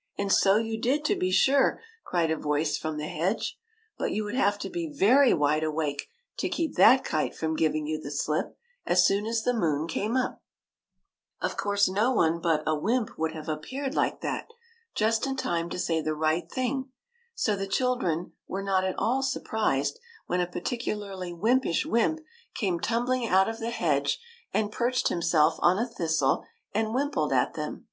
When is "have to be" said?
4.34-4.92